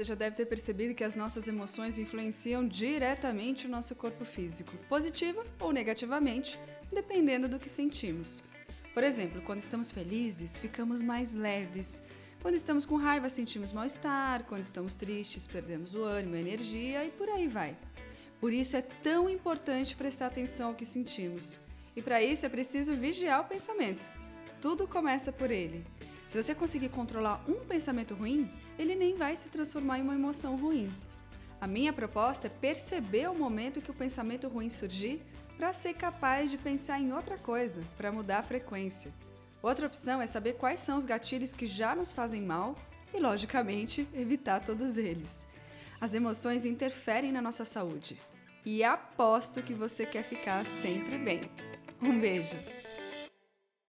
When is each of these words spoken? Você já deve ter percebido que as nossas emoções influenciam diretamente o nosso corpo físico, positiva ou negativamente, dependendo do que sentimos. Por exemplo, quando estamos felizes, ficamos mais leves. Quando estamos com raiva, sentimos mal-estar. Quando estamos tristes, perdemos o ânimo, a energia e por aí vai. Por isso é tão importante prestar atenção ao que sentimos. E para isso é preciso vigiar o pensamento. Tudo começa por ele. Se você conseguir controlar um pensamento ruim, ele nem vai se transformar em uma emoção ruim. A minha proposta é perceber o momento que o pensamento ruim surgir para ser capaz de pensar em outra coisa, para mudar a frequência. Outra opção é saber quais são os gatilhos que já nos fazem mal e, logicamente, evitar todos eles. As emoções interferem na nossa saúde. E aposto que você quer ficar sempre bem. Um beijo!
Você 0.00 0.04
já 0.04 0.14
deve 0.14 0.34
ter 0.34 0.46
percebido 0.46 0.94
que 0.94 1.04
as 1.04 1.14
nossas 1.14 1.46
emoções 1.46 1.98
influenciam 1.98 2.66
diretamente 2.66 3.66
o 3.66 3.68
nosso 3.68 3.94
corpo 3.94 4.24
físico, 4.24 4.74
positiva 4.88 5.44
ou 5.58 5.72
negativamente, 5.72 6.58
dependendo 6.90 7.46
do 7.46 7.58
que 7.58 7.68
sentimos. 7.68 8.42
Por 8.94 9.04
exemplo, 9.04 9.42
quando 9.42 9.58
estamos 9.58 9.90
felizes, 9.90 10.56
ficamos 10.56 11.02
mais 11.02 11.34
leves. 11.34 12.02
Quando 12.40 12.54
estamos 12.54 12.86
com 12.86 12.96
raiva, 12.96 13.28
sentimos 13.28 13.72
mal-estar. 13.72 14.44
Quando 14.44 14.62
estamos 14.62 14.96
tristes, 14.96 15.46
perdemos 15.46 15.94
o 15.94 16.02
ânimo, 16.02 16.34
a 16.34 16.40
energia 16.40 17.04
e 17.04 17.10
por 17.10 17.28
aí 17.28 17.46
vai. 17.46 17.76
Por 18.40 18.54
isso 18.54 18.78
é 18.78 18.80
tão 18.80 19.28
importante 19.28 19.94
prestar 19.94 20.28
atenção 20.28 20.68
ao 20.68 20.74
que 20.74 20.86
sentimos. 20.86 21.58
E 21.94 22.00
para 22.00 22.22
isso 22.22 22.46
é 22.46 22.48
preciso 22.48 22.96
vigiar 22.96 23.42
o 23.42 23.48
pensamento. 23.48 24.10
Tudo 24.62 24.88
começa 24.88 25.30
por 25.30 25.50
ele. 25.50 25.84
Se 26.30 26.40
você 26.40 26.54
conseguir 26.54 26.90
controlar 26.90 27.42
um 27.48 27.64
pensamento 27.64 28.14
ruim, 28.14 28.48
ele 28.78 28.94
nem 28.94 29.16
vai 29.16 29.34
se 29.34 29.48
transformar 29.48 29.98
em 29.98 30.02
uma 30.02 30.14
emoção 30.14 30.54
ruim. 30.54 30.88
A 31.60 31.66
minha 31.66 31.92
proposta 31.92 32.46
é 32.46 32.48
perceber 32.48 33.28
o 33.28 33.34
momento 33.34 33.80
que 33.80 33.90
o 33.90 33.94
pensamento 33.94 34.46
ruim 34.46 34.70
surgir 34.70 35.20
para 35.56 35.72
ser 35.72 35.92
capaz 35.94 36.48
de 36.48 36.56
pensar 36.56 37.00
em 37.00 37.12
outra 37.12 37.36
coisa, 37.36 37.82
para 37.96 38.12
mudar 38.12 38.38
a 38.38 38.42
frequência. 38.44 39.12
Outra 39.60 39.88
opção 39.88 40.22
é 40.22 40.26
saber 40.28 40.52
quais 40.52 40.78
são 40.78 40.98
os 40.98 41.04
gatilhos 41.04 41.52
que 41.52 41.66
já 41.66 41.96
nos 41.96 42.12
fazem 42.12 42.42
mal 42.42 42.76
e, 43.12 43.18
logicamente, 43.18 44.06
evitar 44.14 44.64
todos 44.64 44.98
eles. 44.98 45.44
As 46.00 46.14
emoções 46.14 46.64
interferem 46.64 47.32
na 47.32 47.42
nossa 47.42 47.64
saúde. 47.64 48.16
E 48.64 48.84
aposto 48.84 49.64
que 49.64 49.74
você 49.74 50.06
quer 50.06 50.22
ficar 50.22 50.64
sempre 50.64 51.18
bem. 51.18 51.50
Um 52.00 52.20
beijo! 52.20 52.54